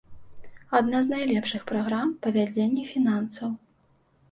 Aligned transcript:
Адна 0.79 1.01
з 1.07 1.13
найлепшых 1.15 1.67
праграм 1.73 2.15
па 2.25 2.33
вядзенні 2.41 2.89
фінансаў. 2.95 3.49